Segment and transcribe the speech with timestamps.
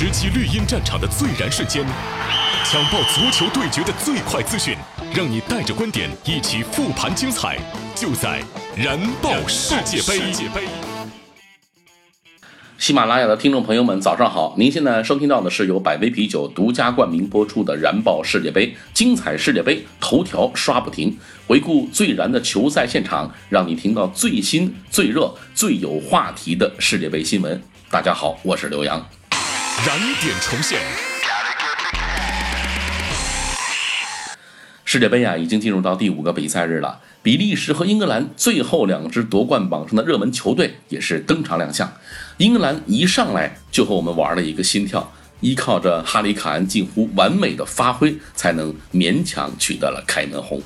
[0.00, 1.84] 直击绿茵战场的最燃瞬间，
[2.64, 4.74] 抢爆足球对决的最快资讯，
[5.14, 7.58] 让你带着观点一起复盘精彩，
[7.94, 8.42] 就在
[8.74, 10.32] 燃爆世界杯。
[12.78, 14.54] 喜马拉雅的听众朋友们，早上好！
[14.56, 21.14] 您现在收听到的是由百威啤酒独家冠名播出的《燃爆世界杯》，精彩世界杯头条刷不停，
[21.46, 27.62] 回顾最燃的球赛现场，让你听到最新、最热、最有话题的世界杯新闻。
[27.90, 29.06] 大家好，我是刘洋。
[29.86, 30.78] 燃点重现，
[34.84, 37.00] 世界杯啊，已经进入到第五个比赛日了。
[37.22, 41.90] 比利时和英格兰最后两支夺冠榜上的热门球队也是登场亮相。
[42.36, 50.60] 英格兰一上来就和我们玩了一个心跳，依靠着哈里卡恩近乎完美的发挥，才能勉强取得了开门红。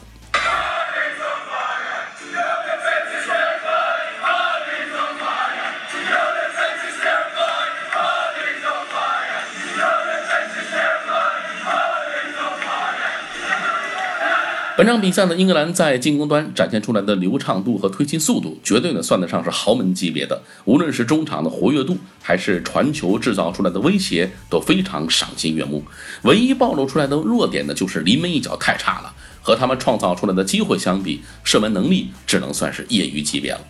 [14.77, 20.43] 本场比赛呢，英格兰在进攻端展现出来的流畅度和推进速度，绝对呢算得上是豪门级别的。
[20.65, 25.85] 无论是中场的活跃度，还是传球制造出来的威胁，都非常赏心悦目。
[26.23, 29.15] 唯一暴露出来的弱点呢，就是临门一脚太差了。
[29.41, 33.61] 和他们创造出来的机会相比，射门能力只能算是业余级别了。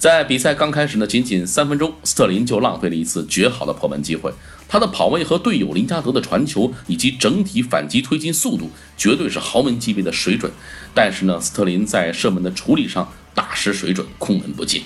[0.00, 4.32] 在比赛刚开始呢，仅仅三分钟，斯特林就浪费了一次绝好的破门机会。
[4.66, 10.50] 他的跑位和队友林加德的传球，以及整体反击推进速度，绝对是豪门级别的水准。
[10.94, 14.84] 但是呢，斯特林在射门的处理上大失水准，空门不进。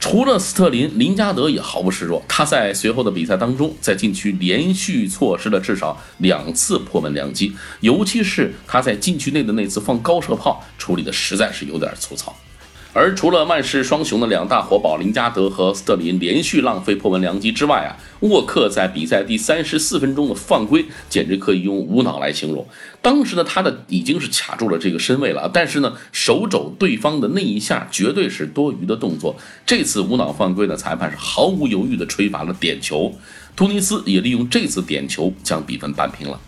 [0.00, 2.24] 除了斯特林，林加德也毫不示弱。
[2.26, 12.34] 他在随后的比赛当中，在禁区连续错失了至少两次破门良机，尤其是他在禁区内的那次放高射炮，处理的实在是有点粗糙。
[12.96, 22.64] 而除了曼市双雄的两大活宝林加德和斯特林连续浪费破门良机之外啊，沃克在比赛第三十四分钟的犯规简直可以用无脑来形容。
[23.02, 29.34] 当时呢，他的已经是卡住了这个身位了，但是呢，手肘对方的那一下绝对是多余的动作。
[29.66, 33.12] 这次无脑犯规的裁判是毫无犹豫的吹罚了点球，
[33.56, 36.40] 突尼斯也利用这次点球将比分扳平了。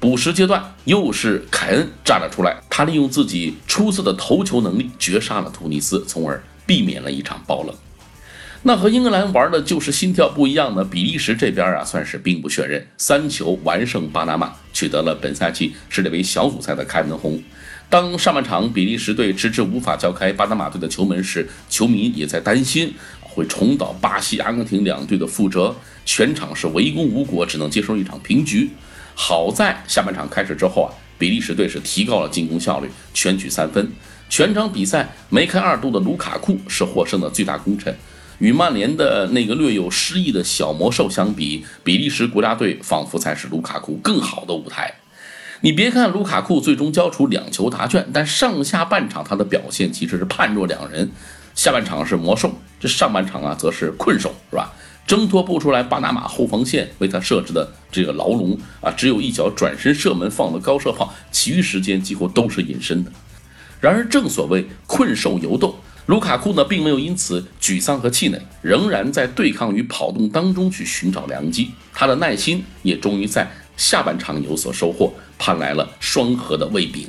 [0.00, 7.74] 补时阶段，又是凯恩站了出来，他利用自己出色的头球能力绝杀了突尼斯，从而避免了一场爆冷。
[8.66, 17.42] 那和英格兰玩的就是心跳不一样的，比利时这边啊算是兵不血刃，三球完胜巴拿马，取得了本赛季世界杯小组赛的开门红。
[17.90, 25.74] 当上半场比利时队迟迟无法敲开巴拿马队的球门时，球迷也在担心会重蹈巴西、阿根廷两队的覆辙，
[26.06, 28.70] 全场是围攻无果，只能接受一场平局。
[29.14, 33.90] 好在下半场开始之后啊，比利时队是提高了进攻效率，全取三分。
[34.28, 37.94] 全场比赛梅开二度的卢卡库是获胜的最大功臣。
[38.38, 44.92] 与曼联的那个略有失意的小魔兽相比，比利时国家队仿佛才是卢卡库更好的舞台。
[45.60, 51.08] 你别看卢卡库最终交出两球答卷，但上下半场他的表现其实是判若两人。
[51.54, 54.72] 下半场是魔兽，这上半场啊则是困兽，是吧？
[55.06, 63.12] 挣脱不出来巴拿马后防线为他设置的这个牢笼啊，只有一脚转身射门放的高射炮，其余时间几乎都是隐身的。
[63.80, 65.76] 然而正所谓困兽犹斗，
[66.06, 71.70] 卢卡库呢并没有因此沮丧和气馁，仍然在对抗与跑动当中去寻找良机。
[71.92, 77.06] 他的耐心也终于在下半场有所收获，盼来了双核的卫饼。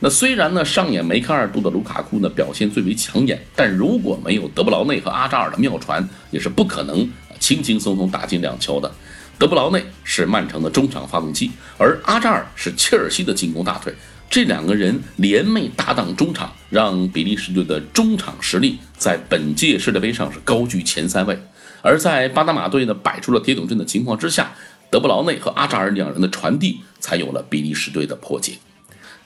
[0.00, 7.08] 那虽然呢上演梅开二度的卢卡库呢表现最为抢眼，但如果没有德布劳内和阿扎尔的妙传，也是不可能。
[7.44, 8.90] 轻轻松松打进两球的
[9.36, 13.92] 德布劳内是曼城的中场发动机，而阿扎尔是切尔西的进攻大腿。
[14.30, 21.38] 这两个人联袂搭档中场，让比利时队的中场实力在本届世界杯上是高居前三位。
[21.82, 24.50] 而在巴拿马队呢摆出了铁桶阵的情况之下，
[24.88, 28.54] 德布劳内和阿扎尔两人的传递才有了比利时队的破解。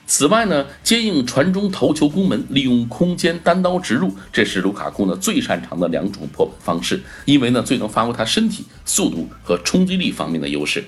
[0.09, 10.83] 此外呢，接应传中头球攻门，利用空间单刀直入，这是卢卡库呢最擅长的两种破门方式，因为呢最能发挥他身体速度和冲击力方面的优势。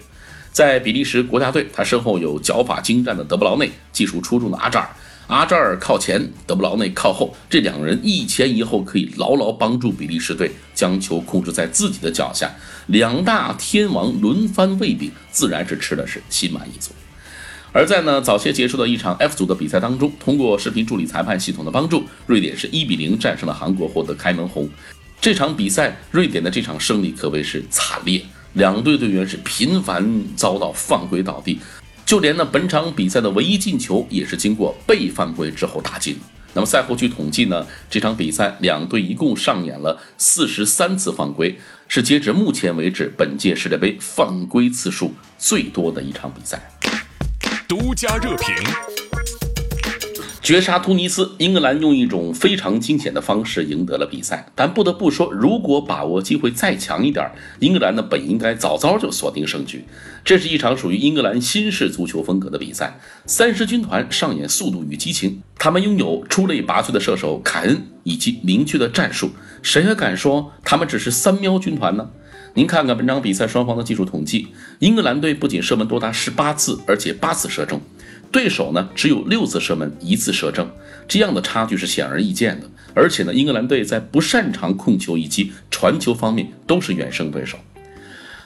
[0.52, 4.90] 在比利时国家队，他身后有脚法精湛的德布劳内，技术出众的阿扎尔。
[5.28, 12.52] 阿扎尔靠前，德布劳内靠后，这两人一前一后，可以牢牢帮助比利时队将球控制在自己的脚下。
[12.88, 16.92] 两大天王轮番喂饼，自然是吃的是心满意足。
[17.74, 24.70] 而在呢早些结束的一场 F 组的比赛当中，通过视频助理裁判系统的帮助，瑞典是一比零战胜了韩国，获得开门红。
[25.22, 28.22] 这场比赛，瑞典的这场胜利可谓是惨烈，
[28.54, 31.60] 两队队员是频繁遭到犯规倒地，
[32.06, 36.18] 就连呢本场比赛的唯一进球也是经过被犯规之后打进。
[36.54, 41.58] 那么赛后据统计呢，这场比赛两队一共上演了四十三次犯规，
[41.88, 46.70] 是截止目前为止本届世界杯犯规次数最多的一场比赛。
[47.72, 48.54] 独家热评。
[50.42, 54.46] 绝杀突尼斯，英格兰用一种非常惊险的方式赢得了比赛。
[54.54, 59.86] 但不得不说，如果把握机会再强一点，英格兰呢本应该早早就锁定胜局。
[60.26, 69.30] 这是一场属于英格兰新式足球风格的比赛，三狮军团上演速度与激情，他们拥有出类拔萃的射手凯恩以及明确的战术。
[69.62, 72.10] 谁还敢说他们只是三喵军团呢？
[72.54, 74.48] 您看看本场比赛双方的技术统计，
[74.80, 77.80] 英格兰队不仅射门多达十八次，而且八次射中。
[78.32, 80.70] 对手呢只有六次射门，一次射正，
[81.08, 82.68] 这样的差距是显而易见的。
[82.94, 87.58] 而且呢，英格兰队在不擅长控球以及传球方面都是远胜对手。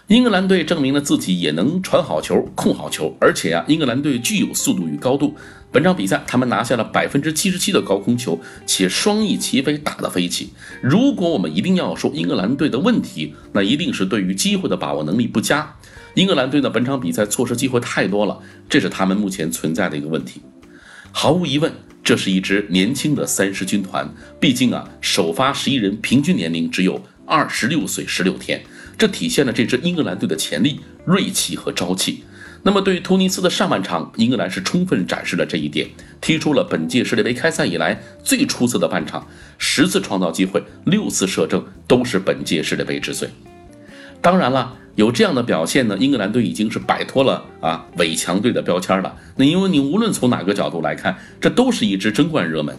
[0.07, 5.36] 英格兰队证明了自己也能传好球、控好球，而且啊，英格兰队具有速度与高度。
[5.72, 10.52] 本场比赛他们拿下了百分之七十七的高空球，且双翼齐飞，打得飞起。
[10.80, 15.75] 如果我们一定要说英格兰队的问题，那一定是对于机会的把握能力不佳。
[16.13, 20.40] 英格兰队呢，本场比赛错失机会太多了，这是他们目前存在的一个问题。
[21.12, 21.74] 毫无疑问，
[22.04, 24.08] 这是一支年轻的三狮军团。
[24.40, 28.63] 毕竟啊，首发十一人平均年龄只有二十六岁十六天，
[28.97, 32.24] 这体现了这支英格兰队的潜力、锐气和朝气。
[32.63, 35.88] 那么，对于突尼斯的上半场，英格兰是充分展示了这一点，
[36.19, 39.27] 踢出了本届世界杯开赛以来最出色的半场，
[39.57, 43.30] 十次创造机会，六次射正，都是本届世界杯之最。
[44.21, 44.77] 当然了。
[44.95, 49.13] 有这样的表现呢，英格兰队已经是摆脱了啊伪强队的标签了。
[49.36, 52.74] 那因为你无论从哪个角度来看，这都是一支争冠热门。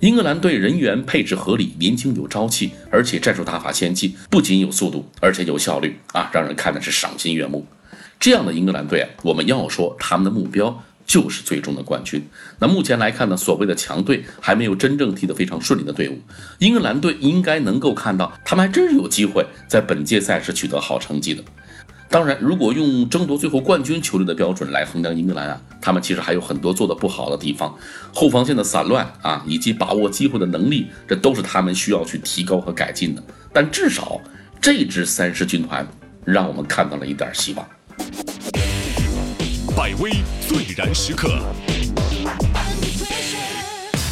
[0.00, 7.66] 英格兰队人员配置合理，年轻有朝气，而且战术打法先进，不仅有速度，而且有效率啊，让人看的是赏心悦目。
[8.18, 10.82] 这样的英格兰队啊，我们要说他们的目标。
[11.06, 12.24] 就是最终的冠军。
[12.60, 16.16] 那目前来看呢，所谓的强队还没有真正踢得非常顺利的队伍。
[16.60, 21.42] 英格兰队应该能够看到，他们还真是有机会在本届赛事取得好成绩的。
[22.12, 27.72] 当然，如果用争夺最后冠军球队的标准来衡量英格兰啊，他们其实还有很多做的不好的地方，
[28.12, 33.22] 后防线的散乱啊，以及把握机会的能力，这都是他们需要去提高和改进的。
[33.52, 34.20] 但至少
[34.60, 35.86] 这支三狮军团
[36.24, 37.64] 让我们看到了一点希望。
[39.76, 40.10] 百威
[40.48, 41.28] 最燃时刻，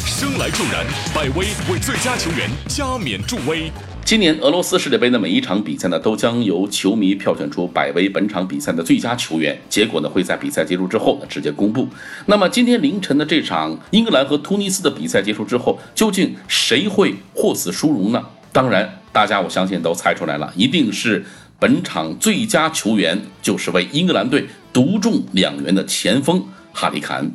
[0.05, 3.69] 生来就燃，百威为最佳球员加冕助威。
[4.09, 11.87] 今年俄罗斯世界杯的每一场比赛呢，都将由球迷票选出百威本场比赛的最佳球员，结果呢会在比赛结束之后呢直接公布。
[12.25, 18.25] 那么今天凌晨的这场英格兰和突尼斯的比赛结束之后，究竟谁会获此殊荣呢？
[18.51, 21.23] 当然，大家我相信都猜出来了，一定是。
[21.59, 27.29] 本场最佳球员就是为英格兰队独中两元的前锋哈里坎，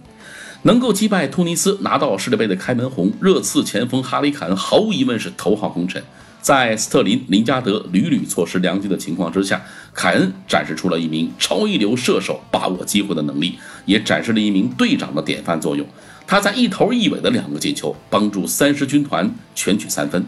[0.62, 6.02] 能够击败突尼斯拿到世界杯的开门红，热刺前锋哈里坎毫无疑问是头号功臣。
[6.44, 9.58] 在斯特林、林加德屡屡错失良机的情况之下，
[9.94, 15.86] 凯恩展示出了一名超一流射手把握机会的能力，也展示了一名队长的典范作用。
[16.26, 20.22] 他在一头一尾的两个进球，帮助三狮军团全取三分。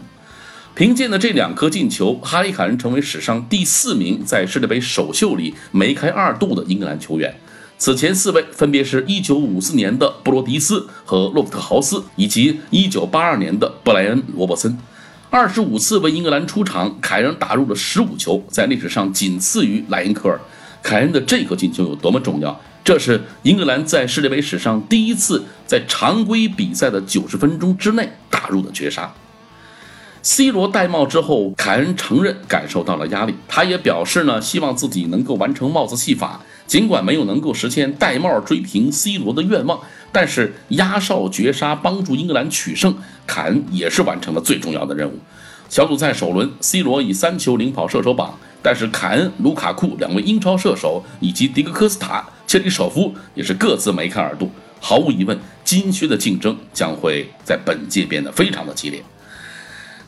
[0.73, 7.35] 凭借的这两颗进球，哈里凯恩成为史上第四名在世界杯首秀里梅开二度的英格兰球员。
[7.77, 14.75] 此前四位分别是一九五四年的布罗迪斯和洛夫特豪斯，以及一九八二年的布莱恩罗伯森。
[15.29, 20.39] 二十五次为英格兰出场，凯恩打入了十五球，在历史上仅次于莱因克尔。
[20.81, 22.57] 凯恩的这颗进球有多么重要？
[22.81, 29.13] 这是英格兰在世界杯史上第一次在常规比赛的九十分钟之内打入的绝杀。
[30.21, 36.41] C 罗戴帽之后，凯恩承认感受到了压力，他也表示呢，希望自己能够完成帽子戏法。
[36.67, 39.79] 尽管没有能够实现戴帽追平 C 罗的愿望，
[40.11, 42.93] 但是压哨绝杀帮助英格兰取胜，
[43.25, 45.17] 凯恩也是完成了最重要的任务。
[45.69, 54.51] 小组赛首轮，C 罗以三球领跑射手榜，但是凯恩、卢卡库两位英超射手以及迪格科斯塔、切里舍夫也是各自梅开二度。
[54.79, 59.01] 毫无疑问，金靴的竞争将会在本届变得非常的激烈。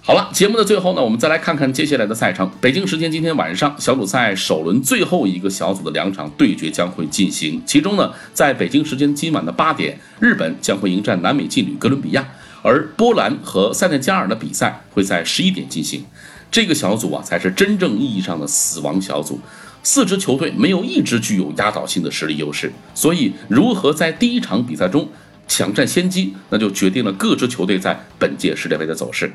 [0.10, 2.50] 好了，节目的最后呢，我们再来看看接下来的赛程。
[2.60, 7.62] 北京时间今天晚上，小组赛首轮最后一个小组的两场对决将会进行。
[7.64, 12.28] 其中呢，在北京时间今晚的八点，日本将会迎战南美劲旅哥伦比亚，
[12.64, 16.04] 而波兰和塞内加尔的比赛会在十一点进行。
[16.50, 19.40] 这个小组啊，才是真正意义上的死亡小组，
[19.84, 25.08] 四支球队没有一支具有压倒性的实力优势，所以如何在第一场比赛中
[25.48, 29.32] 抢占先机，那就决定了各支球队在本届世界杯的走势。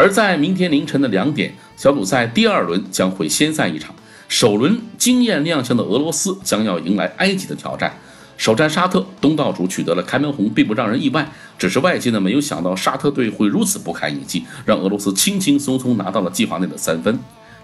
[0.00, 3.94] 而在明天凌晨的两点，小组赛第二轮将会先赛一场。
[4.28, 7.94] 首轮惊艳亮相的俄罗斯将要迎来埃及的挑战。
[8.38, 11.30] 首战沙特，东道主取得了开门红，并不让人意外。
[11.58, 17.18] 只是外界呢没有想到沙特队会如此不堪一击，让俄罗斯轻轻松松拿到了计划内的三分。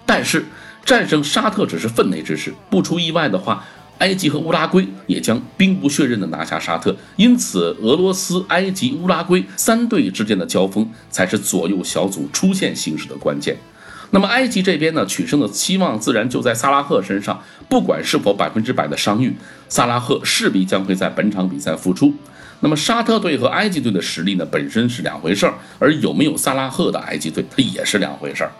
[0.04, 0.44] 但是
[0.84, 3.64] 战胜沙特只是分内之事，不出意外的话，
[3.98, 6.94] 埃及和乌拉圭也将兵不血刃地拿下沙特。
[7.16, 13.56] 因此，俄罗斯、埃及、乌拉圭三队之间的交锋才是左右小组出线形势的关键。
[14.10, 17.42] 那么埃及这边呢，取胜的期望自然就在萨拉赫身上。
[17.68, 19.34] 不管是否百分之百的伤愈，
[19.68, 22.14] 萨拉赫势必将会在本场比赛复出。
[22.60, 28.52] 那么沙特队和埃及队的实力呢，本身是两回事儿，而有没有萨拉赫的埃及队，它也是两回事儿。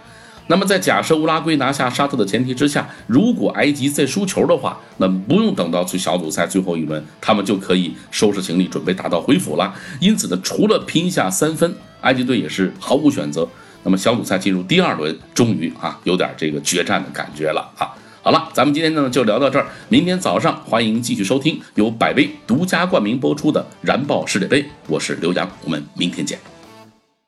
[0.48, 9.74] 那么在假设乌拉圭拿下沙特的前提之下，如果埃及再输球的话，那不用等到去小组赛最后一轮，他们就可以收拾行李准备打道回府了。
[10.00, 13.48] 因此呢，除了拼下三分，埃及队也是毫无选择。
[13.82, 17.90] 那么小组赛进入第二轮，终于啊，有点这个决战的感觉了啊。
[18.22, 19.66] 好了，咱们今天呢就聊到这儿。
[19.88, 26.55] 明天早上欢迎继续收听由百威独家冠名播出的《燃爆世界杯》，我是刘洋，我们明天见。